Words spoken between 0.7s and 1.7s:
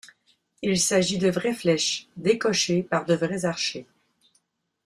s'agit de vraies